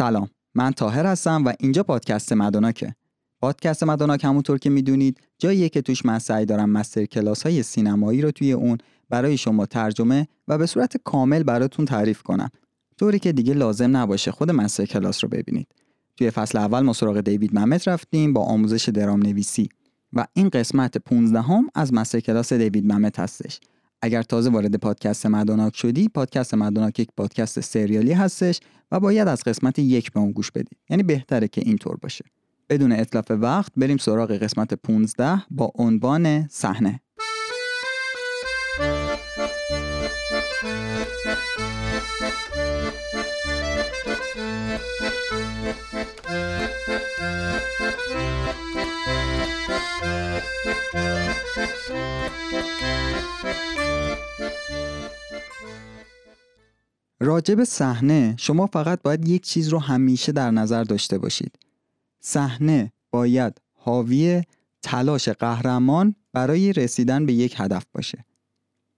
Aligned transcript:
سلام. 0.00 0.28
من 0.54 0.70
تاهر 0.70 1.06
هستم 1.06 1.44
و 1.44 1.52
اینجا 1.60 1.82
پادکست 1.82 2.32
مدوناکه. 2.32 2.94
پادکست 3.40 3.84
مدوناک 3.84 4.24
همونطور 4.24 4.58
که 4.58 4.70
می‌دونید 4.70 5.20
جاییه 5.38 5.68
که 5.68 5.82
توش 5.82 6.04
من 6.04 6.18
سعی 6.18 6.46
دارم 6.46 6.70
مستر 6.70 7.04
کلاس 7.04 7.42
های 7.42 7.62
سینمایی 7.62 8.22
رو 8.22 8.30
توی 8.30 8.52
اون 8.52 8.78
برای 9.08 9.36
شما 9.36 9.66
ترجمه 9.66 10.26
و 10.48 10.58
به 10.58 10.66
صورت 10.66 10.96
کامل 11.04 11.42
براتون 11.42 11.84
تعریف 11.84 12.22
کنم. 12.22 12.50
طوری 12.98 13.18
که 13.18 13.32
دیگه 13.32 13.54
لازم 13.54 13.96
نباشه 13.96 14.30
خود 14.30 14.50
مستر 14.50 14.86
کلاس 14.86 15.24
رو 15.24 15.30
ببینید. 15.30 15.68
توی 16.16 16.30
فصل 16.30 16.58
اول 16.58 16.80
ما 16.80 16.92
سراغ 16.92 17.20
دیوید 17.20 17.58
ممت 17.58 17.88
رفتیم 17.88 18.32
با 18.32 18.42
آموزش 18.42 18.88
درام 18.88 19.22
نویسی 19.22 19.68
و 20.12 20.26
این 20.32 20.48
قسمت 20.48 20.98
15 20.98 21.40
هم 21.40 21.70
از 21.74 21.94
مستر 21.94 22.20
کلاس 22.20 22.52
دیوید 22.52 22.92
ممت 22.92 23.18
هستش. 23.18 23.60
اگر 24.02 24.22
تازه 24.22 24.50
وارد 24.50 24.76
پادکست 24.76 25.26
مدوناک 25.26 25.76
شدی 25.76 26.08
پادکست 26.08 26.54
مدوناک 26.54 26.98
یک 26.98 27.08
پادکست 27.16 27.60
سریالی 27.60 28.12
هستش 28.12 28.60
و 28.92 29.00
باید 29.00 29.28
از 29.28 29.42
قسمت 29.42 29.78
یک 29.78 30.12
به 30.12 30.20
اون 30.20 30.32
گوش 30.32 30.50
بدی. 30.50 30.76
یعنی 30.90 31.02
بهتره 31.02 31.48
که 31.48 31.60
اینطور 31.64 31.96
باشه. 31.96 32.24
بدون 32.68 32.92
اطلاف 32.92 33.30
وقت 33.30 33.72
بریم 33.76 33.96
سراغ 33.96 34.32
قسمت 34.32 34.74
15 34.74 35.42
با 35.50 35.72
عنوان 35.74 36.48
صحنه. 36.48 37.00
راجب 57.20 57.64
صحنه 57.64 58.34
شما 58.38 58.66
فقط 58.66 59.02
باید 59.02 59.28
یک 59.28 59.42
چیز 59.42 59.68
رو 59.68 59.78
همیشه 59.78 60.32
در 60.32 60.50
نظر 60.50 60.84
داشته 60.84 61.18
باشید. 61.18 61.58
صحنه 62.20 62.92
باید 63.10 63.60
حاوی 63.72 64.42
تلاش 64.82 65.28
قهرمان 65.28 66.14
برای 66.32 66.72
رسیدن 66.72 67.26
به 67.26 67.32
یک 67.32 67.54
هدف 67.58 67.84
باشه 67.92 68.24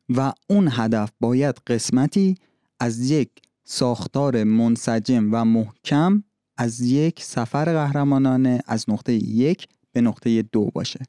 و 0.08 0.32
اون 0.48 0.68
هدف 0.72 1.10
باید 1.20 1.56
قسمتی 1.66 2.34
از 2.80 3.10
یک 3.10 3.30
ساختار 3.64 4.44
منسجم 4.44 5.28
و 5.32 5.44
محکم 5.44 6.24
از 6.56 6.80
یک 6.80 7.22
سفر 7.22 7.64
قهرمانانه 7.64 8.62
از 8.66 8.84
نقطه 8.88 9.12
یک 9.12 9.68
به 9.92 10.00
نقطه 10.00 10.42
دو 10.42 10.70
باشه. 10.74 11.00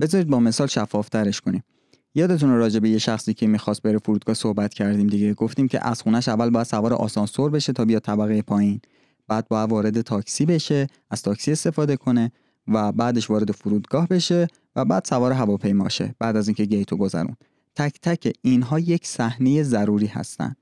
بذارید 0.00 0.28
با 0.28 0.40
مثال 0.40 0.66
شفافترش 0.66 1.40
کنیم. 1.40 1.62
یادتون 2.16 2.50
راجع 2.50 2.80
به 2.80 2.88
یه 2.88 2.98
شخصی 2.98 3.34
که 3.34 3.46
می‌خواست 3.46 3.82
بره 3.82 3.98
فرودگاه 3.98 4.34
صحبت 4.34 4.74
کردیم 4.74 5.06
دیگه. 5.06 5.34
گفتیم 5.34 5.68
که 5.68 5.86
از 5.86 6.02
خونش 6.02 6.28
اول 6.28 6.50
باید 6.50 6.66
سوار 6.66 6.92
آسانسور 6.92 7.50
بشه 7.50 7.72
تا 7.72 7.84
بیا 7.84 8.00
طبقه 8.00 8.42
پایین. 8.42 8.80
بعد 9.28 9.48
باید 9.48 9.70
وارد 9.70 10.00
تاکسی 10.00 10.46
بشه 10.46 10.86
از 11.10 11.22
تاکسی 11.22 11.52
استفاده 11.52 11.96
کنه 11.96 12.32
و 12.68 12.92
بعدش 12.92 13.30
وارد 13.30 13.52
فرودگاه 13.52 14.08
بشه 14.08 14.48
و 14.76 14.84
بعد 14.84 15.04
سوار 15.04 15.32
هواپیما 15.32 15.88
شه 15.88 16.14
بعد 16.18 16.36
از 16.36 16.48
اینکه 16.48 16.64
گیتو 16.64 16.96
گذرون 16.96 17.36
تک 17.74 18.00
تک 18.02 18.36
اینها 18.42 18.78
یک 18.78 19.06
صحنه 19.06 19.62
ضروری 19.62 20.06
هستن 20.06 20.56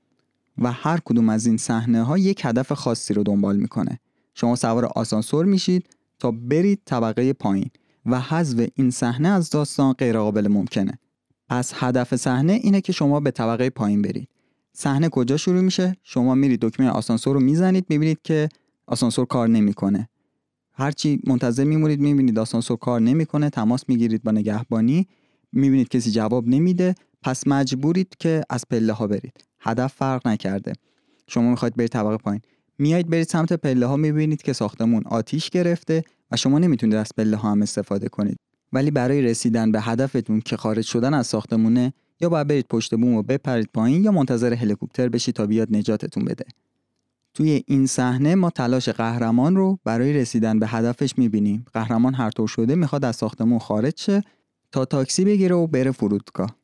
و 0.57 0.71
هر 0.71 0.99
کدوم 1.05 1.29
از 1.29 1.45
این 1.45 1.57
صحنه 1.57 2.03
ها 2.03 2.17
یک 2.17 2.41
هدف 2.45 2.71
خاصی 2.71 3.13
رو 3.13 3.23
دنبال 3.23 3.55
می‌کنه. 3.55 3.99
شما 4.33 4.55
سوار 4.55 4.85
آسانسور 4.85 5.45
میشید 5.45 5.85
تا 6.19 6.31
برید 6.31 6.81
طبقه 6.85 7.33
پایین 7.33 7.69
و 8.05 8.19
حذف 8.19 8.67
این 8.75 8.91
صحنه 8.91 9.27
از 9.27 9.49
داستان 9.49 9.93
غیرقابل 9.93 10.47
ممکنه. 10.47 10.99
پس 11.49 11.73
هدف 11.75 12.15
صحنه 12.15 12.53
اینه 12.53 12.81
که 12.81 12.91
شما 12.91 13.19
به 13.19 13.31
طبقه 13.31 13.69
پایین 13.69 14.01
برید. 14.01 14.29
صحنه 14.73 15.09
کجا 15.09 15.37
شروع 15.37 15.61
میشه؟ 15.61 15.95
شما 16.03 16.35
میرید 16.35 16.59
دکمه 16.59 16.89
آسانسور 16.89 17.33
رو 17.33 17.39
می‌زنید 17.39 17.85
می‌بینید 17.89 18.19
که 18.23 18.49
آسانسور 18.87 19.25
کار 19.25 19.47
نمی‌کنه. 19.47 20.09
هرچی 20.73 21.21
منتظر 21.27 21.63
میمونید 21.63 21.99
می‌بینید 21.99 22.39
آسانسور 22.39 22.77
کار 22.77 23.01
نمی‌کنه 23.01 23.49
تماس 23.49 23.83
می‌گیرید 23.87 24.23
با 24.23 24.31
نگهبانی 24.31 25.07
می‌بینید 25.51 25.89
کسی 25.89 26.11
جواب 26.11 26.47
نمیده 26.47 26.95
پس 27.21 27.47
مجبورید 27.47 28.15
که 28.19 28.41
از 28.49 28.63
پله 28.69 28.93
ها 28.93 29.07
برید. 29.07 29.33
هدف 29.59 29.93
فرق 29.93 30.27
نکرده. 30.27 30.73
شما 31.27 31.49
می‌خواید 31.49 31.75
برید 31.75 31.89
طبقه 31.89 32.17
پایین. 32.17 32.41
میایید 32.77 33.09
برید 33.09 33.27
سمت 33.27 33.53
پله 33.53 33.85
ها 33.85 33.97
می‌بینید 33.97 34.41
که 34.41 34.53
ساختمون 34.53 35.03
آتیش 35.05 35.49
گرفته 35.49 36.03
و 36.31 36.37
شما 36.37 36.59
نمی‌تونید 36.59 36.95
از 36.95 37.09
پله 37.17 37.37
ها 37.37 37.51
هم 37.51 37.61
استفاده 37.61 38.09
کنید. 38.09 38.37
ولی 38.75 38.91
برای 38.91 39.21
رسیدن 39.21 39.71
به 39.71 39.81
هدفتون 39.81 40.41
که 40.41 40.57
خارج 40.57 40.85
شدن 40.85 41.13
از 41.13 41.27
ساختمونه 41.27 41.93
یا 42.21 42.29
باید 42.29 42.47
برید 42.47 42.65
پشت 42.69 42.95
بوم 42.95 43.13
و 43.13 43.21
بپرید 43.21 43.69
پایین 43.73 44.03
یا 44.03 44.11
منتظر 44.11 44.53
هلیکوپتر 44.53 45.09
بشید 45.09 45.35
تا 45.35 45.45
بیاد 45.45 45.67
نجاتتون 45.75 46.25
بده. 46.25 46.45
توی 47.33 47.63
این 47.67 47.85
صحنه 47.85 48.35
ما 48.35 48.49
تلاش 48.49 48.89
قهرمان 48.89 49.55
رو 49.55 49.79
برای 49.83 50.13
رسیدن 50.13 50.59
به 50.59 50.67
هدفش 50.67 51.17
می‌بینیم. 51.17 51.65
قهرمان 51.73 52.13
هر 52.13 52.29
طور 52.29 52.47
شده 52.47 52.75
می‌خواد 52.75 53.05
از 53.05 53.15
ساختمون 53.15 53.59
خارج 53.59 53.93
شه 53.97 54.23
تا 54.71 54.85
تاکسی 54.85 55.25
بگیره 55.25 55.55
و 55.55 55.67
بره 55.67 55.91
فرودگاه. 55.91 56.55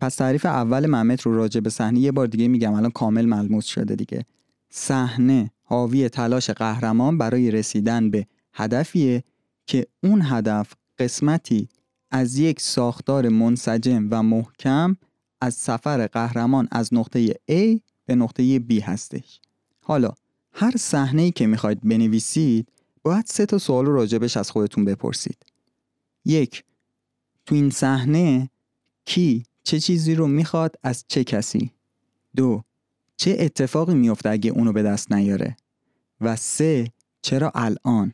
پس 0.00 0.14
تعریف 0.14 0.46
اول 0.46 0.86
محمد 0.86 1.20
رو 1.22 1.36
راجع 1.36 1.60
به 1.60 1.70
صحنه 1.70 2.00
یه 2.00 2.12
بار 2.12 2.26
دیگه 2.26 2.48
میگم 2.48 2.74
الان 2.74 2.90
کامل 2.90 3.24
ملموس 3.24 3.64
شده 3.64 3.96
دیگه. 3.96 4.24
صحنه 4.70 5.50
حاوی 5.62 6.08
تلاش 6.08 6.50
قهرمان 6.50 7.18
برای 7.18 7.50
رسیدن 7.50 8.10
به 8.10 8.26
هدفیه 8.54 9.24
که 9.66 9.86
اون 10.02 10.22
هدف 10.24 10.72
قسمتی 10.98 11.68
از 12.10 12.38
یک 12.38 12.60
ساختار 12.60 13.28
منسجم 13.28 14.08
و 14.10 14.22
محکم 14.22 14.96
از 15.40 15.54
سفر 15.54 16.06
قهرمان 16.06 16.68
از 16.70 16.94
نقطه 16.94 17.32
A 17.32 17.80
به 18.06 18.14
نقطه 18.14 18.58
B 18.58 18.82
هستش. 18.82 19.40
حالا 19.80 20.10
هر 20.52 20.76
صحنه 20.76 21.22
ای 21.22 21.30
که 21.30 21.46
می‌خواید 21.46 21.80
بنویسید 21.80 22.68
باید 23.02 23.26
سه 23.26 23.46
تا 23.46 23.58
سوال 23.58 23.86
رو 23.86 23.94
راجبش 23.94 24.36
از 24.36 24.50
خودتون 24.50 24.84
بپرسید. 24.84 25.36
یک 26.24 26.64
تو 27.46 27.54
این 27.54 27.70
صحنه 27.70 28.50
کی 29.04 29.44
چه 29.62 29.80
چیزی 29.80 30.14
رو 30.14 30.26
می‌خواد 30.26 30.76
از 30.82 31.04
چه 31.08 31.24
کسی؟ 31.24 31.72
دو 32.36 32.62
چه 33.16 33.36
اتفاقی 33.38 33.94
میفته 33.94 34.30
اگه 34.30 34.50
اونو 34.50 34.72
به 34.72 34.82
دست 34.82 35.12
نیاره؟ 35.12 35.56
و 36.20 36.36
سه 36.36 36.92
چرا 37.22 37.52
الان؟ 37.54 38.12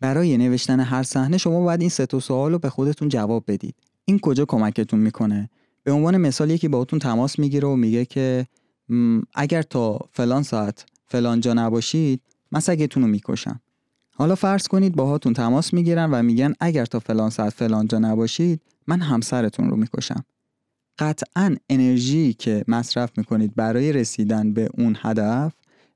برای 0.00 0.38
نوشتن 0.38 0.80
هر 0.80 1.02
صحنه 1.02 1.38
شما 1.38 1.60
باید 1.60 1.80
این 1.80 1.90
سه 1.90 2.06
تا 2.06 2.20
سوال 2.20 2.52
رو 2.52 2.58
به 2.58 2.70
خودتون 2.70 3.08
جواب 3.08 3.44
بدید. 3.48 3.74
این 4.04 4.18
کجا 4.18 4.44
کمکتون 4.44 5.00
می‌کنه؟ 5.00 5.50
به 5.82 5.92
عنوان 5.92 6.16
مثال 6.16 6.50
یکی 6.50 6.68
باهاتون 6.68 6.98
تماس 6.98 7.38
می‌گیره 7.38 7.68
و 7.68 7.76
میگه 7.76 8.04
که 8.04 8.46
اگر 9.34 9.62
تا 9.62 10.00
فلان 10.12 10.42
ساعت 10.42 10.86
فلان 11.06 11.40
جا 11.40 11.52
نباشید 11.52 12.20
من 12.52 12.60
سگتون 12.60 13.02
رو 13.02 13.08
می‌کشم. 13.08 13.60
حالا 14.16 14.34
فرض 14.34 14.68
کنید 14.68 14.96
باهاتون 14.96 15.32
تماس 15.32 15.74
می‌گیرن 15.74 16.10
و 16.10 16.22
میگن 16.22 16.54
اگر 16.60 16.84
تا 16.84 16.98
فلان 16.98 17.30
ساعت 17.30 17.52
فلان 17.52 17.86
جا 17.86 17.98
نباشید 17.98 18.60
من 18.86 19.00
همسرتون 19.00 19.70
رو 19.70 19.76
می‌کشم. 19.76 20.24
قطعا 20.98 21.56
انرژی 21.70 22.32
که 22.32 22.64
مصرف 22.68 23.10
می‌کنید 23.16 23.54
برای 23.54 23.92
رسیدن 23.92 24.52
به 24.52 24.68
اون 24.78 24.96
هدف 25.00 25.52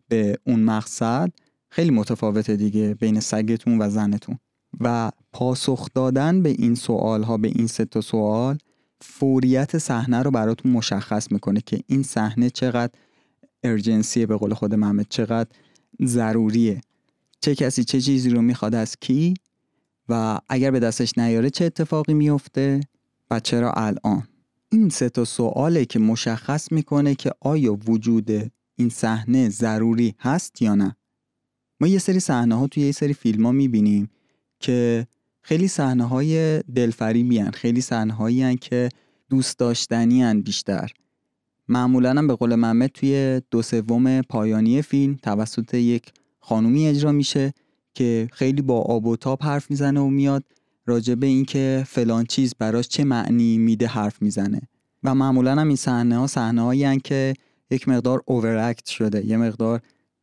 به 0.09 0.39
اون 0.47 0.61
مقصد 0.61 1.33
خیلی 1.71 1.91
متفاوته 1.91 2.57
دیگه 2.57 2.95
بین 2.95 3.21
سگتون 3.21 3.83
و 3.83 3.91
زنتون. 3.91 4.39
و 4.81 5.11
پاسخ 5.33 5.89
دادن 5.95 6.43
به 6.43 6.49
این 6.49 6.75
سوال 6.75 7.23
ها 7.23 7.37
به 7.37 7.49
این 7.49 7.67
سه 7.67 8.01
سوال 8.01 8.59
فوریت 9.01 9.79
صحنه 9.79 10.23
رو 10.23 10.31
براتون 10.31 10.73
مشخص 10.73 11.33
می‌کنه 11.33 11.61
که 11.61 11.81
این 11.87 12.03
صحنه 12.03 12.51
چقدر 12.51 12.93
ارجنسیه 13.65 14.27
به 14.27 14.37
قول 14.37 14.55
خود 14.55 14.75
محمد 14.75 15.07
چقدر 15.09 15.51
ضروریه. 16.05 16.81
چه 17.41 17.55
کسی 17.55 17.85
چه 17.85 18.01
چیزی 18.01 18.31
رو 18.31 18.43
می‌خواد 18.43 18.75
از 18.75 18.97
کی 19.01 19.35
و 20.09 20.39
اگر 20.49 20.71
به 20.71 20.81
دستش 20.81 21.19
نیاره 21.19 21.51
چه 21.51 21.65
اتفاقی 21.65 22.15
میفته 22.15 22.81
و 23.31 23.41
چرا 23.41 23.73
الان. 23.73 24.29
این 24.73 24.89
سه 24.89 25.09
تا 25.09 25.25
سواله 25.25 25.85
که 25.85 25.99
مشخص 25.99 26.73
می‌کنه 26.73 27.15
که 27.15 27.31
آیا 27.41 27.79
وجود 27.89 28.31
این 28.77 28.89
صحنه 28.89 29.49
ضروری 29.49 30.15
هست 30.21 30.63
یا 30.63 30.75
نه. 30.75 30.97
ما 31.81 31.89
یه 31.89 31.99
سری 31.99 32.21
صحنه 32.21 32.55
ها 32.55 32.67
توی 32.67 32.83
یه 32.83 32.93
سری 32.93 33.15
فیلم 33.15 33.47
ها 33.47 33.53
می‌بینیم 33.53 34.11
که 34.61 35.07
خیلی 35.43 35.69
صحنه 35.69 36.05
های 36.05 36.63
دلفریبی 36.63 37.39
هن. 37.39 37.51
خیلی 37.51 37.81
صحنه 37.81 38.13
هایی 38.13 38.57
که 38.57 38.89
دوست 39.31 39.59
داشتنی 39.59 40.23
هن 40.23 40.41
بیشتر 40.41 40.91
معمولا 41.69 42.11
هم 42.11 42.27
به 42.27 42.35
قول 42.35 42.55
محمد 42.55 42.91
توی 42.91 43.41
دو 43.51 43.63
سوم 43.63 44.23
پایانی 44.23 44.83
فیلم 44.83 45.15
توسط 45.23 45.75
یک 45.75 46.13
خانومی 46.41 46.87
اجرا 46.87 47.13
میشه 47.13 47.53
که 47.95 48.29
خیلی 48.33 48.63
با 48.63 48.81
آب 48.81 49.07
و 49.07 49.17
تاب 49.17 49.43
حرف 49.43 49.71
می‌زنه 49.71 50.01
و 50.01 50.09
میاد 50.09 50.45
راجع 50.87 51.15
به 51.15 51.27
اینکه 51.27 51.85
فلان 51.87 52.25
چیز 52.25 52.55
براش 52.59 52.89
چه 52.89 53.05
معنی 53.05 53.59
میده 53.59 53.87
حرف 53.87 54.23
می‌زنه 54.23 54.61
و 55.03 55.15
معمولا 55.15 55.53
هم 55.53 55.67
این 55.67 55.77
صحنه 55.77 56.19
ها 56.19 56.27
صحنه 56.27 56.63
هایی 56.63 57.01
که 57.01 57.35
یک 57.71 57.89
مقدار 57.89 58.23
اوورکت 58.27 58.87
شده 58.87 59.27
یه 59.27 59.37
مقدار 59.37 59.81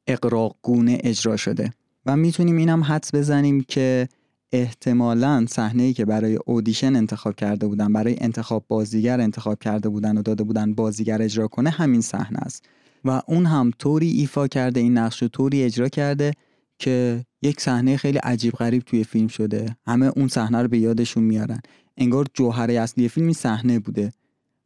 اقراقگونه 0.08 0.98
اجرا 1.04 1.38
شده. 1.38 1.74
و 2.06 2.18
می‌تونیم 2.18 2.58
اینم 2.58 2.84
حدس 2.84 3.16
بزنیم 3.16 3.66
که 3.68 4.08
احتمالا 4.52 5.46
صحنه 5.50 5.94
که 5.94 6.06
برای 6.06 6.40
اودیشن 6.46 6.96
انتخاب 6.96 7.36
کرده 7.36 7.68
بودن 7.68 7.94
برای 7.94 8.16
انتخاب 8.22 8.66
بازیگر 8.68 9.22
انتخاب 9.22 9.60
کرده 9.60 9.90
بودن 9.90 10.18
و 10.18 10.22
داده 10.22 10.44
بودن 10.44 10.74
بازیگر 10.74 11.22
اجرا 11.22 11.48
کنه 11.48 11.70
همین 11.70 12.02
صحنه 12.02 12.40
است. 12.40 12.66
و 13.06 13.22
اون 13.28 13.46
هم 13.46 13.72
طوری 13.80 14.12
ایفا 14.12 14.48
کرده 14.48 14.80
این 14.80 14.98
نقش 14.98 15.22
رو 15.22 15.28
طوری 15.28 15.64
اجرا 15.64 15.90
کرده 15.90 16.34
که 16.80 17.26
یک 17.42 17.62
صحنه 17.62 17.98
خیلی 17.98 18.18
عجیب 18.18 18.54
غریب 18.54 18.84
توی 18.84 19.04
فیلم 19.04 19.28
شده. 19.28 19.78
همه 19.88 20.12
اون 20.16 20.28
صحنه 20.28 20.62
رو 20.62 20.68
به 20.68 20.78
یادشون 20.78 21.24
میارن. 21.24 21.62
انگار 21.98 22.26
جوهره 22.34 22.74
اصلی 22.74 23.10
فیلم 23.10 23.34
صحنه 23.34 23.80
بوده. 23.80 24.14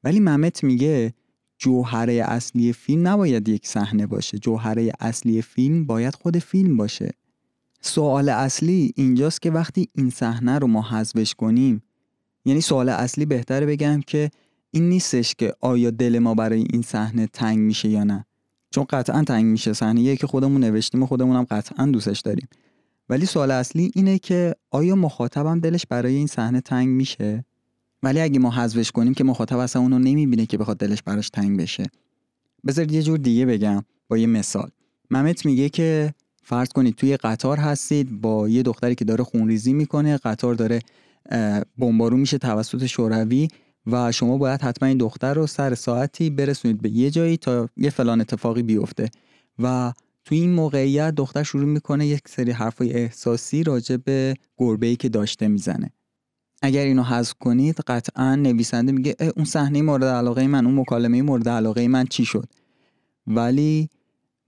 ولی 0.04 0.20
ممت 0.20 0.64
میگه 0.64 1.14
جوهره 1.60 2.14
اصلی 2.14 2.74
فیلم 2.74 3.08
نباید 3.08 3.50
یک 3.50 3.68
صحنه 3.68 4.08
باشه. 4.08 4.38
جوهره 4.38 4.92
اصلی 5.00 5.42
فیلم 5.42 5.86
باید 5.86 6.16
خود 6.16 6.38
فیلم 6.38 6.78
باشه. 6.78 7.12
سوال 7.82 8.30
اصلی 8.30 8.94
اینجاست 8.96 9.42
که 9.42 9.52
وقتی 9.52 9.90
این 9.96 10.10
صحنه 10.10 10.60
رو 10.60 10.68
ما 10.68 10.82
حذفش 10.82 11.34
کنیم 11.36 11.84
یعنی 12.46 12.62
سوال 12.62 12.90
اصلی 12.90 13.26
بهتره 13.26 13.66
بگم 13.66 14.02
که 14.08 14.30
این 14.72 14.90
نیستش 14.90 15.36
که 15.36 15.54
آیا 15.62 15.90
دل 15.90 16.20
ما 16.20 16.34
برای 16.34 16.66
این 16.74 16.82
صحنه 16.82 17.28
تنگ 17.28 17.60
میشه 17.60 17.90
یا 17.90 18.04
نه. 18.04 18.26
چون 18.72 18.86
قطعا 18.90 19.24
تنگ 19.24 19.46
میشه. 19.46 19.74
صحنه 19.74 20.16
که 20.16 20.28
خودمون 20.28 20.64
نوشتیم 20.64 21.04
و 21.04 21.06
خودمون 21.06 21.36
هم 21.36 21.44
قطعا 21.44 21.86
دوستش 21.86 22.20
داریم. 22.20 22.48
ولی 23.10 23.26
سوال 23.26 23.52
اصلی 23.52 23.92
اینه 23.96 24.20
که 24.20 24.56
آیا 24.72 24.96
مخاطبم 24.96 25.60
دلش 25.60 25.86
برای 25.90 26.16
این 26.16 26.28
صحنه 26.28 26.62
تنگ 26.62 26.88
میشه؟ 26.88 27.46
ولی 28.04 28.22
اگه 28.22 28.40
ما 28.40 28.52
حذفش 28.52 28.92
کنیم 28.92 29.14
که 29.14 29.24
مخاطب 29.24 29.58
اصلا 29.58 29.82
اونو 29.82 30.00
نمی‌بینه 30.00 30.46
که 30.46 30.58
بخواد 30.58 30.78
دلش 30.78 31.02
براش 31.02 31.30
تنگ 31.30 31.60
بشه. 31.60 31.86
بذارید 32.68 32.92
یه 32.92 33.04
جور 33.04 33.18
دیگه 33.18 33.46
بگم 33.46 33.84
با 34.08 34.18
یه 34.18 34.28
مثال. 34.28 34.70
ممت 35.12 35.46
میگه 35.46 35.70
که 35.70 36.14
فرض 36.44 36.70
کنید 36.70 36.96
توی 36.96 37.18
قطار 37.18 37.58
هستید 37.58 38.22
با 38.22 38.50
یه 38.50 38.64
دختری 38.64 38.96
که 38.96 39.06
داره 39.06 39.24
خونریزی 39.24 39.74
می‌کنه 39.74 40.18
قطار 40.18 40.56
داره 40.56 40.80
بمبارو 41.78 42.18
میشه 42.18 42.38
توسط 42.38 42.86
شوروی 42.86 43.48
و 43.88 44.12
شما 44.12 44.38
باید 44.38 44.62
حتما 44.62 44.90
این 44.90 44.98
دختر 44.98 45.34
رو 45.34 45.48
سر 45.48 45.76
ساعتی 45.76 46.30
برسونید 46.30 46.82
به 46.82 46.90
یه 46.90 47.12
جایی 47.12 47.38
تا 47.38 47.70
یه 47.78 47.90
فلان 47.90 48.22
اتفاقی 48.22 48.64
بیفته. 48.64 49.10
و 49.60 49.94
توی 50.26 50.40
این 50.40 50.54
موقعیت 50.54 51.16
دختر 51.16 51.44
شروع 51.44 51.66
می‌کنه 51.66 52.08
یک 52.08 52.22
سری 52.28 52.52
حرفای 52.52 52.94
احساسی 52.94 53.64
راجع 53.64 53.98
به 53.98 54.34
گربه 54.58 54.96
که 54.96 55.10
داشته 55.10 55.48
می‌زنه. 55.48 55.92
اگر 56.62 56.84
اینو 56.84 57.04
حذف 57.04 57.34
کنید 57.34 57.80
قطعا 57.88 58.36
نویسنده 58.36 58.92
میگه 58.92 59.16
اون 59.36 59.46
صحنه 59.46 59.82
مورد 59.82 60.04
علاقه 60.04 60.48
من 60.48 60.66
اون 60.66 60.76
مکالمه 60.76 61.22
مورد 61.22 61.50
علاقه 61.50 61.88
من 61.88 62.06
چی 62.06 62.26
شد؟ 62.26 62.50
ولی 63.28 63.90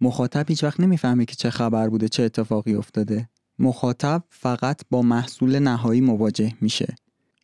مخاطب 0.02 0.50
هیچ 0.50 0.64
وقت 0.64 0.80
نمی‌فهمه 0.80 1.26
که 1.26 1.36
چه 1.36 1.50
خبر 1.50 1.90
بوده 1.90 2.10
چه 2.10 2.24
اتفاقی 2.24 2.74
افتاده. 2.74 3.30
مخاطب 3.60 4.24
فقط 4.30 4.82
با 4.90 5.02
محصول 5.02 5.60
نهایی 5.60 6.02
مواجه 6.02 6.54
میشه. 6.62 6.96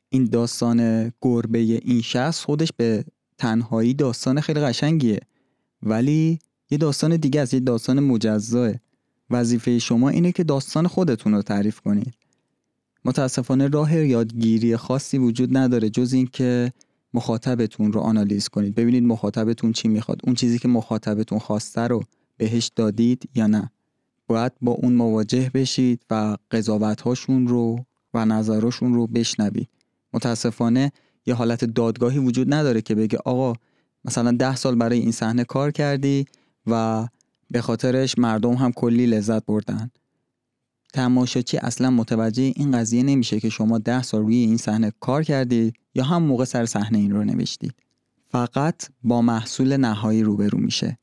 این 0.09 0.25
داستان 0.25 1.11
گربه 1.21 1.59
این 1.59 2.01
شخص 2.01 2.43
خودش 2.43 2.69
به 2.77 3.05
تنهایی 3.37 3.93
داستان 3.93 4.41
خیلی 4.41 4.59
قشنگیه. 4.59 5.19
ولی 5.83 6.39
یه 6.69 6.77
داستان 6.77 7.17
دیگه 7.17 7.41
از 7.41 7.53
یه 7.53 7.59
داستان 7.59 7.99
مجزاه 7.99 8.71
وظیفه 9.29 9.79
شما 9.79 10.09
اینه 10.09 10.31
که 10.31 10.43
داستان 10.43 10.87
خودتون 10.87 11.33
رو 11.33 11.41
تعریف 11.41 11.79
کنید. 11.79 12.13
متاسفانه 13.07 13.67
راه 13.67 13.95
یادگیری 13.95 14.77
خاصی 14.77 15.17
وجود 15.17 15.57
نداره 15.57 15.89
جز 15.89 16.13
اینکه 16.13 16.73
مخاطبتون 17.13 17.93
رو 17.93 17.99
آنالیز 17.99 18.47
کنید. 18.47 18.75
ببینید 18.75 19.03
مخاطبتون 19.03 19.71
چی 19.71 19.87
می‌خواد. 19.87 20.21
اون 20.23 20.35
چیزی 20.35 20.59
که 20.59 20.67
مخاطبتون 20.67 21.39
خواسته 21.39 21.81
رو 21.81 22.03
بهش 22.37 22.71
دادید 22.75 23.29
یا 23.35 23.47
نه. 23.47 23.71
باید 24.27 24.51
با 24.61 24.71
اون 24.71 24.93
مواجه 24.93 25.51
بشید 25.53 26.01
و 26.09 26.37
قضاوت 26.51 27.01
هاشون 27.01 27.47
رو 27.47 27.85
و 28.13 28.25
نظراشون 28.25 28.93
رو 28.93 29.07
بشنوید. 29.07 29.69
متاسفانه 30.13 30.91
یه 31.25 31.33
حالت 31.33 31.65
دادگاهی 31.65 32.17
وجود 32.19 32.53
نداره 32.53 32.81
که 32.81 32.95
بگه 32.95 33.17
آقا 33.25 33.53
مثلا 34.05 34.31
ده 34.31 34.55
سال 34.55 34.75
برای 34.75 34.99
این 34.99 35.11
صحنه 35.11 35.43
کار 35.43 35.71
کردی 35.71 36.25
و 36.67 37.07
به 37.51 37.61
خاطرش 37.61 38.17
مردم 38.17 38.53
هم 38.53 38.71
کلی 38.71 39.05
لذت 39.05 39.45
بردن. 39.45 39.91
تماشاچی 40.97 41.57
اصلا 41.57 41.89
متوجه 41.89 42.53
این 42.55 42.71
قضیه 42.71 43.03
نمیشه 43.03 43.39
که 43.39 43.49
شما 43.49 43.77
ده 43.77 44.03
سال 44.03 44.21
روی 44.21 44.35
این 44.35 44.57
صحنه 44.57 44.91
کار 44.99 45.23
کردید 45.23 45.73
یا 45.95 46.03
هم 46.03 46.23
موقع 46.23 46.45
سر 46.45 46.65
صحنه 46.65 46.97
این 46.97 47.11
رو 47.11 47.23
نوشتید. 47.23 47.73
فقط 48.29 48.89
با 49.03 49.21
محصول 49.21 49.77
نهایی 49.77 50.23
روبرو 50.23 50.59
میشه. 50.59 50.97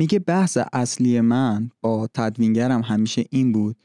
میگه 0.00 0.18
بحث 0.18 0.58
اصلی 0.72 1.20
من 1.20 1.70
با 1.80 2.08
تدوینگرم 2.14 2.80
همیشه 2.80 3.24
این 3.30 3.52
بود 3.52 3.76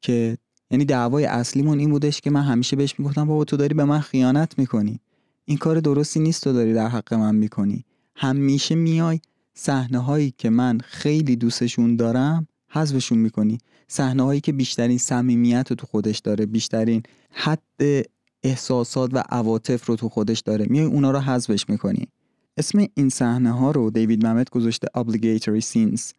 که 0.00 0.38
یعنی 0.70 0.84
دعوای 0.84 1.24
اصلیمون 1.24 1.78
این 1.78 1.90
بودش 1.90 2.20
که 2.20 2.30
من 2.30 2.42
همیشه 2.42 2.76
بهش 2.76 2.94
می‌گفتم 2.98 3.24
بابا 3.24 3.44
تو 3.44 3.56
داری 3.56 3.74
به 3.74 3.84
من 3.84 4.00
خیانت 4.00 4.58
می‌کنی. 4.58 5.00
این 5.44 5.58
کار 5.58 5.80
درستی 5.80 6.20
نیست 6.20 6.44
تو 6.44 6.52
داری 6.52 6.74
در 6.74 6.88
حق 6.88 7.14
من 7.14 7.34
می‌کنی. 7.34 7.84
همیشه 8.16 8.74
میای 8.74 9.20
صحنه 9.54 9.98
هایی 9.98 10.34
که 10.38 10.50
من 10.50 10.78
خیلی 10.78 11.36
دوستشون 11.36 11.96
دارم 11.96 12.48
حذفشون 12.68 13.18
می‌کنی. 13.18 13.58
صحنه 13.88 14.22
هایی 14.22 14.40
که 14.40 14.52
بیشترین 14.52 14.98
صمیمیت 14.98 15.66
رو 15.70 15.76
تو 15.76 15.86
خودش 15.86 16.18
داره 16.18 16.46
بیشترین 16.46 17.02
حد 17.30 18.06
احساسات 18.42 19.10
و 19.14 19.22
عواطف 19.28 19.86
رو 19.86 19.96
تو 19.96 20.08
خودش 20.08 20.40
داره. 20.40 20.66
میای 20.68 20.86
اونا 20.86 21.10
رو 21.10 21.18
حذفش 21.18 21.68
می‌کنی. 21.68 22.08
اسم 22.58 22.86
این 22.94 23.08
صحنه 23.08 23.52
ها 23.52 23.70
رو 23.70 23.90
دیوید 23.90 24.26
ممت 24.26 24.50
گذاشته 24.50 24.88
obligatory 24.96 25.62
scenes 25.62 26.12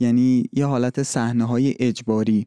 یعنی 0.00 0.44
یه 0.52 0.66
حالت 0.66 1.02
صحنه 1.02 1.44
های 1.44 1.74
اجباری. 1.78 2.46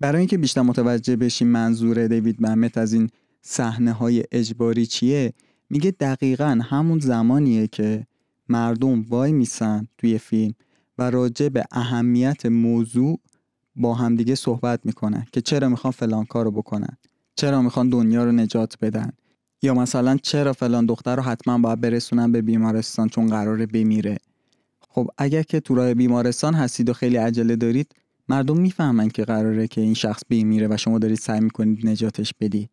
برای 0.00 0.18
اینکه 0.18 0.38
بیشتر 0.38 0.62
متوجه 0.62 1.16
بشیم 1.16 1.48
منظور 1.48 2.06
دیوید 2.06 2.46
ممت 2.46 2.78
از 2.78 2.92
این 2.92 3.10
صحنه 3.42 3.92
های 3.92 4.24
اجباری 4.32 4.86
چیه 4.86 5.32
میگه 5.70 5.90
دقیقا 5.90 6.60
همون 6.64 6.98
زمانیه 6.98 7.66
که 7.66 8.06
مردم 8.48 9.02
وای 9.02 9.32
میسن 9.32 9.86
توی 9.98 10.18
فیلم 10.18 10.54
و 10.98 11.10
راجع 11.10 11.48
به 11.48 11.64
اهمیت 11.72 12.46
موضوع 12.46 13.20
با 13.76 13.94
همدیگه 13.94 14.34
صحبت 14.34 14.86
می‌کنن 14.86 15.26
که 15.32 15.40
چرا 15.40 15.68
می‌خوان 15.68 15.90
فلان 15.90 16.24
کارو 16.24 16.50
بکنن؟ 16.50 16.96
چرا 17.36 17.62
می‌خوان 17.62 17.88
دنیا 17.88 18.24
رو 18.24 18.32
نجات 18.32 18.78
بدن؟ 18.80 19.12
یا 19.62 19.74
مثلا 19.74 20.16
چرا 20.16 20.52
فلان 20.52 20.86
دختر 20.86 21.16
رو 21.16 21.22
حتما 21.22 21.58
باید 21.58 21.80
برسونن 21.80 22.32
به 22.32 22.42
بیمارستان 22.42 23.08
چون 23.08 23.26
قراره 23.26 23.66
بمیره؟ 23.66 24.18
خب 24.88 25.10
اگر 25.18 25.42
که 25.42 25.60
تو 25.60 25.74
راه 25.74 25.94
بیمارستان 25.94 26.54
هستید 26.54 26.88
و 26.88 26.92
خیلی 26.92 27.16
عجله 27.16 27.56
دارید 27.56 27.94
مردم 28.28 28.60
می‌فهمن 28.60 29.08
که 29.08 29.24
قراره 29.24 29.68
که 29.68 29.80
این 29.80 29.94
شخص 29.94 30.22
بمیره 30.30 30.68
و 30.70 30.76
شما 30.76 30.98
دارید 30.98 31.18
سعی 31.18 31.40
می‌کنید 31.40 31.86
نجاتش 31.86 32.34
بدید. 32.40 32.70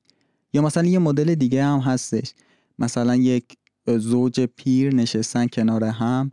یا 0.54 0.62
مثلا 0.62 0.88
یه 0.88 1.00
مدل 1.00 1.36
دیگه 1.36 1.64
هم 1.64 1.80
هستش. 1.80 2.34
مثلا 2.80 3.16
یک 3.16 3.44
زوج 3.88 4.40
پیر 4.40 4.96
نشستن 4.96 5.48
کنار 5.48 5.84
هم 5.84 6.32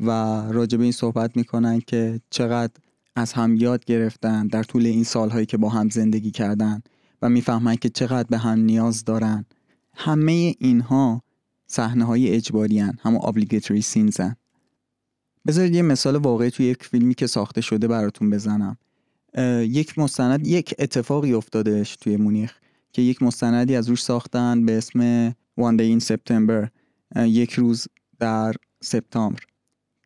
و 0.00 0.10
راجع 0.50 0.78
به 0.78 0.82
این 0.82 0.92
صحبت 0.92 1.36
می‌کنن 1.36 1.80
که 1.86 2.20
چقدر 2.30 2.72
از 3.16 3.32
هم 3.32 3.56
یاد 3.56 3.84
گرفتن 3.84 4.46
در 4.46 4.62
طول 4.62 4.86
این 4.86 5.04
سالهایی 5.04 5.46
که 5.46 5.56
با 5.56 5.68
هم 5.68 5.88
زندگی 5.88 6.30
کردن 6.30 6.82
و 7.22 7.28
می‌فهمن 7.28 7.76
که 7.76 7.88
چقدر 7.88 8.28
به 8.30 8.38
هم 8.38 8.58
نیاز 8.58 9.04
دارن. 9.04 9.44
همه 10.00 10.54
اینها 10.58 11.22
صحنه 11.66 12.04
های 12.04 12.30
اجباری 12.30 12.78
هن. 12.78 12.98
همون 13.02 13.20
obligatory 13.20 13.82
scenes 13.82 14.20
هن. 14.20 14.36
بذارید 15.46 15.74
یه 15.74 15.82
مثال 15.82 16.16
واقعی 16.16 16.50
توی 16.50 16.66
یک 16.66 16.84
فیلمی 16.84 17.14
که 17.14 17.26
ساخته 17.26 17.60
شده 17.60 17.88
براتون 17.88 18.30
بزنم 18.30 18.76
یک 19.62 19.98
مستند 19.98 20.46
یک 20.46 20.74
اتفاقی 20.78 21.32
افتادهش 21.32 21.96
توی 21.96 22.16
مونیخ 22.16 22.54
که 22.92 23.02
یک 23.02 23.22
مستندی 23.22 23.76
از 23.76 23.88
روش 23.88 24.02
ساختن 24.02 24.66
به 24.66 24.78
اسم 24.78 25.30
One 25.30 25.76
Day 25.78 26.00
in 26.00 26.04
September 26.04 26.68
یک 27.16 27.52
روز 27.52 27.88
در 28.18 28.54
سپتامبر 28.80 29.40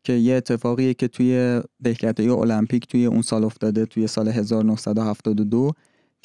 که 0.03 0.13
یه 0.13 0.35
اتفاقیه 0.35 0.93
که 0.93 1.07
توی 1.07 1.61
دهکده 1.83 2.31
المپیک 2.31 2.87
توی 2.87 3.05
اون 3.05 3.21
سال 3.21 3.43
افتاده 3.43 3.85
توی 3.85 4.07
سال 4.07 4.27
1972 4.27 5.73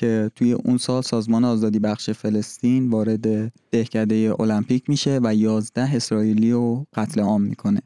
که 0.00 0.30
توی 0.34 0.52
اون 0.52 0.78
سال 0.78 1.02
سازمان 1.02 1.44
آزادی 1.44 1.78
بخش 1.78 2.10
فلسطین 2.10 2.90
وارد 2.90 3.52
دهکده 3.70 4.34
المپیک 4.40 4.90
میشه 4.90 5.20
و 5.22 5.34
11 5.34 5.96
اسرائیلی 5.96 6.52
رو 6.52 6.86
قتل 6.94 7.20
عام 7.20 7.42
می‌کنه. 7.42 7.82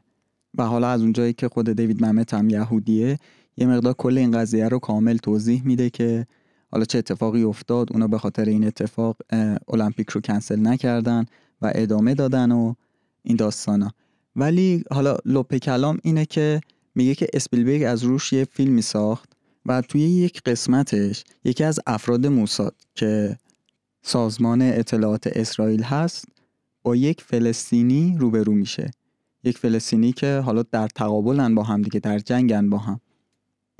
و 0.57 0.63
حالا 0.63 0.89
از 0.89 1.01
اونجایی 1.01 1.33
که 1.33 1.47
خود 1.47 1.69
دیوید 1.69 2.05
ممت 2.05 2.33
هم 2.33 2.49
یهودیه 2.49 3.19
یه 3.57 3.67
مقدار 3.67 3.93
کل 3.93 4.17
این 4.17 4.31
قضیه 4.31 4.67
رو 4.67 4.79
کامل 4.79 5.17
توضیح 5.17 5.61
میده 5.65 5.89
که 5.89 6.25
حالا 6.71 6.85
چه 6.85 6.97
اتفاقی 6.97 7.43
افتاد 7.43 7.93
اونا 7.93 8.07
به 8.07 8.17
خاطر 8.17 8.45
این 8.45 8.67
اتفاق 8.67 9.17
المپیک 9.67 10.09
رو 10.09 10.21
کنسل 10.21 10.67
نکردن 10.67 11.25
و 11.61 11.71
ادامه 11.75 12.13
دادن 12.13 12.51
و 12.51 12.73
این 13.23 13.37
داستانا. 13.37 13.91
ولی 14.35 14.83
حالا 14.91 15.17
لپ 15.25 15.55
کلام 15.55 15.97
اینه 16.03 16.25
که 16.25 16.61
میگه 16.95 17.15
که 17.15 17.27
اسپیلبرگ 17.33 17.83
از 17.83 18.03
روش 18.03 18.33
یه 18.33 18.45
فیلمی 18.45 18.81
ساخت 18.81 19.34
و 19.65 19.81
توی 19.81 20.01
یک 20.01 20.41
قسمتش 20.41 21.23
یکی 21.43 21.63
از 21.63 21.79
افراد 21.87 22.27
موساد 22.27 22.75
که 22.95 23.37
سازمان 24.01 24.61
اطلاعات 24.61 25.27
اسرائیل 25.27 25.83
هست 25.83 26.25
با 26.83 26.95
یک 26.95 27.21
فلسطینی 27.21 28.15
روبرو 28.19 28.53
میشه. 28.53 28.91
یک 29.43 29.57
فلسطینی 29.57 30.13
که 30.13 30.41
حالا 30.45 30.63
در 30.71 30.87
تقابلن 30.87 31.55
با 31.55 31.63
هم 31.63 31.81
دیگه 31.81 31.99
در 31.99 32.19
جنگن 32.19 32.69
با 32.69 32.77
هم. 32.77 32.99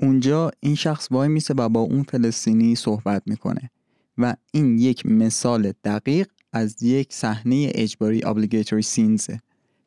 اونجا 0.00 0.50
این 0.60 0.74
شخص 0.74 1.08
وای 1.10 1.28
میسه 1.28 1.54
و 1.54 1.68
با 1.68 1.80
اون 1.80 2.02
فلسطینی 2.02 2.74
صحبت 2.74 3.22
می‌کنه. 3.26 3.70
و 4.18 4.34
این 4.52 4.78
یک 4.78 5.06
مثال 5.06 5.72
دقیق 5.84 6.28
از 6.52 6.82
یک 6.82 7.12
صحنه 7.12 7.72
اجباری 7.74 8.20
obligatory 8.20 8.80
سینزه 8.80 9.40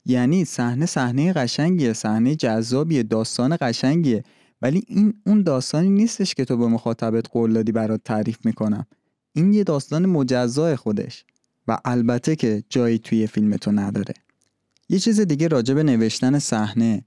یعنی 0.06 0.46
صحنه 0.46 0.86
صحنه 0.86 1.34
قشنگیه 1.34 1.94
صحنه 1.94 2.36
جذابیه 2.36 3.04
داستان 3.04 3.58
قشنگیه. 3.62 4.24
ولی 4.62 4.84
این 4.88 5.14
اون 5.26 5.44
داستانی 5.44 5.90
نیستش 5.90 6.34
که 6.36 6.46
تو 6.46 6.58
به 6.58 6.68
مخاطبت 6.68 7.30
قول 7.32 7.54
دادی 7.54 7.72
برات 7.72 8.02
تعریف 8.06 8.46
می‌کنم. 8.46 8.86
این 9.34 9.54
یه 9.54 9.64
داستان 9.64 10.06
مجزای 10.06 10.76
خودش 10.76 11.26
و 11.68 11.78
البته 11.86 12.36
که 12.36 12.64
جایی 12.70 13.00
توی 13.00 13.28
فیلم 13.28 13.58
تو 13.58 13.72
نداره. 13.72 14.14
یه 14.90 15.00
چیز 15.00 15.20
دیگه 15.20 15.48
راجع 15.48 15.74
به 15.74 15.84
نوشتن 15.84 16.40
صحنه. 16.40 17.06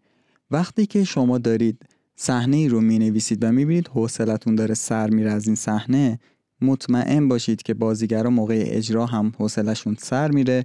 وقتی 0.51 0.87
که 0.87 1.05
شما 1.05 1.39
دارید 1.39 1.83
صحنه 2.17 2.57
ای 2.57 2.69
رو 2.69 2.81
می 2.81 2.99
نویسید 2.99 3.45
و 3.45 3.53
می 3.53 3.65
بینید 3.65 3.89
حوصلتون 3.89 4.55
داره 4.55 4.75
سر 4.75 5.11
میره 5.11 5.31
از 5.31 5.47
این 5.47 5.57
صحنه 5.57 6.19
مطمئن 6.61 7.29
باشید 7.29 7.63
که 7.63 7.75
بازیگرا 7.75 8.31
موقع 8.31 8.65
اجرا 8.67 9.07
هم 9.07 9.33
حوصلشون 9.39 9.97
سر 10.01 10.31
میره 10.31 10.65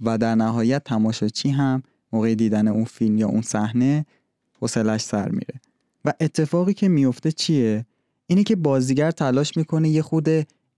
و 0.00 0.18
در 0.18 0.34
نهایت 0.34 0.84
تماشاچی 0.84 1.48
هم 1.50 1.82
موقع 2.12 2.34
دیدن 2.34 2.68
اون 2.68 2.84
فیلم 2.84 3.18
یا 3.18 3.28
اون 3.28 3.42
صحنه 3.42 4.06
حوصلش 4.60 5.00
سر 5.00 5.28
میره. 5.28 5.60
و 6.06 6.12
اتفاقی 6.20 6.74
که 6.74 6.88
میفته 6.88 7.32
چیه؟ 7.32 7.86
اینه 8.26 8.42
که 8.42 8.56
بازیگر 8.56 9.10
تلاش 9.10 9.56
می‌کنه 9.56 9.88
یه 9.88 10.02
خود 10.02 10.28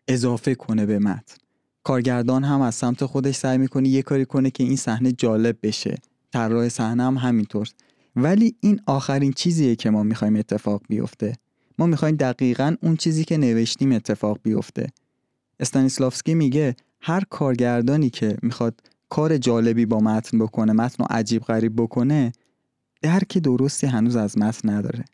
اضافه 0.09 0.55
کنه 0.55 0.87
به 0.87 0.99
متن. 0.99 1.37
کارگردان 1.83 2.45
هم 2.45 2.61
از 2.61 2.75
سمت 2.75 3.05
خودش 3.05 3.35
سعی 3.35 3.59
می‌کنه 3.59 3.89
یه 3.89 4.03
کاری 4.03 4.25
کنه 4.25 4.51
که 4.51 4.65
این 4.65 4.77
صحنه 4.77 5.13
جالب 5.13 5.57
بشه. 5.63 5.95
طراح 6.33 6.69
صحنه 6.69 7.03
هم 7.03 7.17
همینطور. 7.17 7.69
ولی 8.17 8.57
این 8.61 8.81
آخرین 8.87 9.33
چیزیه 9.33 9.77
که 9.77 9.91
ما 9.91 10.03
می‌خوایم 10.03 10.37
اتفاق 10.37 10.83
بیفته. 10.89 11.33
ما 11.79 11.87
می‌خوایم 11.87 12.17
دقیقا 12.17 12.77
اون 12.83 12.97
چیزی 12.97 13.25
که 13.25 13.37
نوشتیم 13.37 13.93
اتفاق 13.93 14.39
بیفته. 14.43 14.87
استانیسلافسکی 15.61 16.35
میگه 16.35 16.77
هر 17.01 17.23
کارگردانی 17.31 18.11
که 18.11 18.37
می‌خواد 18.43 18.81
کار 19.09 19.37
جالبی 19.37 19.87
با 19.87 19.99
متن 19.99 20.39
بکنه 20.39 20.73
متن 20.73 21.03
رو 21.03 21.07
عجیب 21.11 21.43
غریب 21.43 21.83
بکنه 21.83 22.33
درک 23.03 23.39
درستی 23.39 23.87
هنوز 23.87 24.17
از 24.17 24.39
متن 24.39 24.71
نداره. 24.71 25.05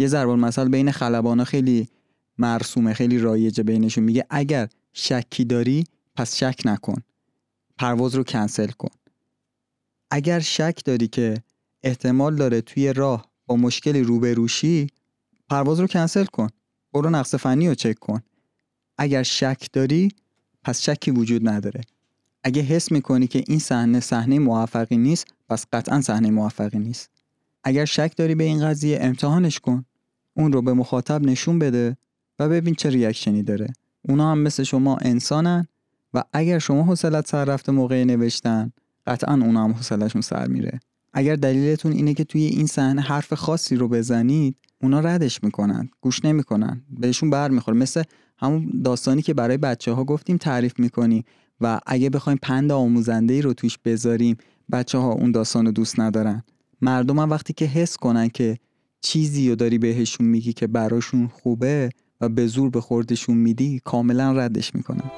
یه 0.00 0.06
ضرب 0.06 0.28
مثال 0.28 0.68
بین 0.68 0.90
خلبانا 0.90 1.44
خیلی 1.44 1.88
مرسومه 2.38 2.94
خیلی 2.94 3.18
رایجه 3.18 3.62
بینشون. 3.62 4.04
میگه 4.04 4.26
اگر 4.30 4.68
شکی 4.92 5.44
داری 5.44 5.84
پس 6.16 6.36
شک 6.36 6.60
نکن. 6.64 7.02
پرواز 7.78 8.14
رو 8.14 8.24
کنسل 8.24 8.66
کن. 8.66 8.88
اگر 10.10 10.40
شک 10.40 10.80
داری 10.84 11.08
که 11.08 11.34
احتمال 11.82 12.36
داره 12.36 12.60
توی 12.60 12.92
راه 12.92 13.30
با 13.46 13.56
مشکلی 13.56 14.02
روبروشی 14.02 14.86
پرواز 15.48 15.80
رو 15.80 15.86
کنسل 15.86 16.24
کن. 16.24 16.48
برو 16.92 17.10
نقص 17.10 17.34
فنی 17.34 17.68
رو 17.68 17.74
چک 17.74 17.98
کن. 17.98 18.20
اگر 18.98 19.22
شک 19.22 19.68
داری 19.72 20.08
پس 20.62 20.80
شکی 20.82 21.10
وجود 21.10 21.48
نداره. 21.48 21.80
اگه 22.44 22.62
حس 22.62 22.92
می‌کنی 22.92 23.26
که 23.26 23.44
این 23.46 23.58
صحنه 23.58 24.00
صحنه 24.00 24.38
موفقی 24.38 24.96
نیست 24.96 25.26
پس 25.48 25.66
قطعا 25.72 26.00
صحنه 26.00 26.30
موفقی 26.30 26.78
نیست. 26.78 27.10
اگر 27.64 27.84
شک 27.84 28.12
داری 28.16 28.34
به 28.34 28.44
این 28.44 28.64
قضیه 28.64 28.98
امتحانش 29.02 29.60
کن. 29.60 29.84
اون 30.34 30.52
رو 30.52 30.62
به 30.62 30.72
مخاطب 30.72 31.22
نشون 31.22 31.58
بده 31.58 31.96
و 32.38 32.48
ببین 32.48 32.74
چه 32.74 32.90
ریاکشنی 32.90 33.42
داره. 33.42 33.72
اونا 34.08 34.32
هم 34.32 34.38
مثل 34.38 34.62
شما 34.62 34.96
انسانن 34.96 35.66
و 36.14 36.24
اگر 36.32 36.58
شما 36.58 36.82
حوصلت 36.82 37.26
سر 37.28 37.44
رفته 37.44 37.72
موقع 37.72 38.04
نوشتن 38.04 38.72
قطعا 39.06 39.34
اونا 39.34 39.64
هم 39.64 39.72
حوصلشون 39.72 40.20
سر 40.20 40.46
میره. 40.46 40.80
اگر 41.12 41.36
دلیلتون 41.36 41.92
اینه 41.92 42.14
که 42.14 42.24
توی 42.24 42.42
این 42.42 42.66
صحنه 42.66 43.02
حرف 43.02 43.32
خاصی 43.32 43.76
رو 43.76 43.88
بزنید 43.88 44.56
اونا 44.82 45.00
ردش 45.00 45.44
می‌کنن 45.44 45.90
گوش 46.00 46.24
نمی‌کنن 46.24 46.82
بهشون 47.00 47.30
بر 47.30 47.50
می‌خوره 47.50 47.76
مثل 47.76 48.02
همون 48.38 48.82
داستانی 48.84 49.22
که 49.22 49.34
برای 49.34 49.56
بچه 49.56 49.92
ها 49.92 50.04
گفتیم 50.04 50.36
تعریف 50.36 50.78
می‌کنی 50.78 51.24
و 51.60 51.80
اگه 51.86 52.10
بخوایم 52.10 52.38
پند 52.42 52.72
آموزنده 52.72 53.34
ای 53.34 53.42
رو 53.42 53.52
توش 53.52 53.78
بذاریم 53.84 54.36
بچه 54.72 54.98
ها 54.98 55.12
اون 55.12 55.32
داستان 55.32 55.66
رو 55.66 55.72
دوست 55.72 56.00
ندارن. 56.00 56.42
مردم 56.80 57.18
هم 57.18 57.30
وقتی 57.30 57.52
که 57.52 57.64
حس 57.64 57.96
کنن 57.96 58.28
که 58.28 58.58
چیزی 59.00 59.48
رو 59.48 59.56
داری 59.56 59.78
بهشون 59.78 60.26
میگی 60.26 60.52
که 60.52 60.66
براشون 60.66 61.28
خوبه 61.28 61.90
و 62.20 62.28
به 62.28 62.46
زور 62.46 62.70
به 62.70 62.80
خوردشون 62.80 63.36
میدی 63.36 63.80
کاملا 63.84 64.32
ردش 64.32 64.74
می‌کنن 64.74 65.10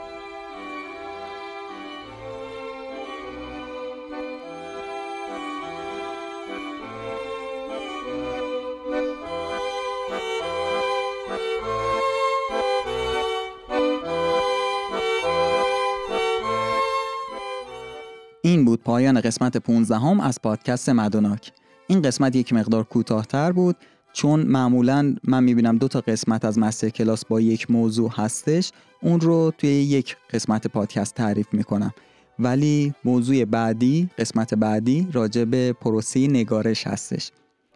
این 18.44 18.64
بود 18.64 18.82
پایان 18.82 19.20
قسمت 19.20 19.56
15 19.56 19.98
هم 19.98 20.20
از 20.20 20.42
پادکست 20.42 20.88
مدوناک. 20.88 21.52
این 21.92 22.02
قسمت 22.02 22.36
یک 22.36 22.52
مقدار 22.52 22.84
کوتاهتر 22.84 23.52
بود 23.52 23.76
چون 24.12 24.40
معمولا 24.40 25.14
من 25.24 25.44
می‌بینم 25.44 25.78
دو 25.78 25.88
تا 25.88 26.00
قسمت 26.00 26.44
از 26.44 26.58
مستر 26.58 26.88
کلاس 26.88 27.24
با 27.24 27.40
یک 27.40 27.70
موضوع 27.70 28.10
هستش 28.14 28.72
اون 29.02 29.20
رو 29.20 29.52
توی 29.58 29.70
یک 29.70 30.16
قسمت 30.30 30.66
پادکست 30.66 31.14
تعریف 31.14 31.46
می‌کنم. 31.52 31.92
ولی 32.38 32.94
موضوع 33.04 33.44
بعدی 33.44 34.10
قسمت 34.18 34.54
بعدی 34.54 35.08
راجع 35.12 35.44
به 35.44 35.72
پروسه 35.72 36.26
نگارش 36.26 36.86
هستش. 36.86 37.30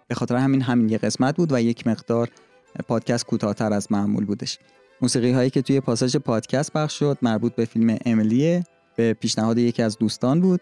به 0.08 0.14
خاطر 0.14 0.36
همین 0.36 0.62
همین 0.62 0.88
یه 0.88 0.98
قسمت 0.98 1.36
بود 1.36 1.52
و 1.52 1.60
یک 1.60 1.86
مقدار 1.86 2.28
پادکست 2.88 3.26
کوتاهتر 3.26 3.72
از 3.72 3.92
معمول 3.92 4.24
بودش. 4.24 4.58
موسیقی 5.02 5.32
هایی 5.32 5.50
که 5.50 5.62
توی 5.62 5.80
پاساژ 5.80 6.16
پادکست 6.16 6.72
پخش 6.72 6.98
شد 6.98 7.18
مربوط 7.22 7.54
به 7.54 7.64
فیلم 7.64 7.98
امیلیه 8.04 8.64
به 8.96 9.12
پیشنهاد 9.12 9.58
یکی 9.58 9.82
از 9.82 9.98
دوستان 9.98 10.40
بود. 10.40 10.60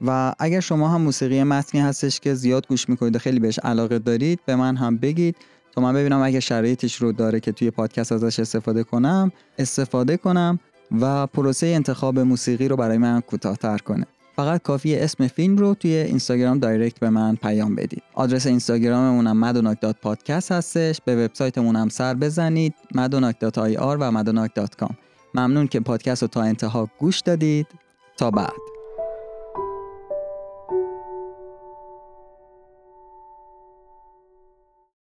و 0.00 0.34
اگر 0.38 0.60
شما 0.60 0.88
هم 0.88 1.00
موسیقی 1.00 1.42
متنی 1.42 1.80
هستش 1.80 2.20
که 2.20 2.34
زیاد 2.34 2.66
گوش 2.66 2.88
می‌کنید 2.88 3.16
و 3.16 3.18
خیلی 3.18 3.40
بهش 3.40 3.58
علاقه 3.58 3.98
دارید 3.98 4.40
به 4.46 4.56
من 4.56 4.76
هم 4.76 4.96
بگید 4.96 5.36
تا 5.72 5.80
من 5.80 5.94
ببینم 5.94 6.22
اگه 6.22 6.40
شرایطش 6.40 6.94
رو 6.94 7.12
داره 7.12 7.40
که 7.40 7.52
توی 7.52 7.70
پادکست 7.70 8.12
ازش 8.12 8.40
استفاده 8.40 8.84
کنم 8.84 9.32
استفاده 9.58 10.16
کنم 10.16 10.58
و 11.00 11.26
پروسه 11.26 11.66
انتخاب 11.66 12.18
موسیقی 12.18 12.68
رو 12.68 12.76
برای 12.76 12.98
من 12.98 13.20
کوتاهتر 13.20 13.78
کنه. 13.78 14.06
فقط 14.36 14.62
کافی 14.62 14.96
اسم 14.96 15.26
فیلم 15.26 15.56
رو 15.56 15.74
توی 15.74 15.96
اینستاگرام 15.96 16.58
دایرکت 16.58 17.00
به 17.00 17.10
من 17.10 17.36
پیام 17.36 17.74
بدید. 17.74 18.02
آدرس 18.14 18.46
اینستاگراممون 18.46 19.26
هم 19.26 19.74
پادکست 20.02 20.52
هستش. 20.52 21.00
به 21.04 21.24
وبسایتمون 21.24 21.76
هم 21.76 21.88
سر 21.88 22.14
بزنید. 22.14 22.74
madonak.ir 22.94 23.96
و 24.00 24.22
madonak.com 24.22 24.94
ممنون 25.34 25.66
که 25.66 25.80
پادکست 25.80 26.22
رو 26.22 26.28
تا 26.28 26.42
انتها 26.42 26.88
گوش 26.98 27.20
دادید. 27.20 27.66
تا 28.16 28.30
بعد. 28.30 28.73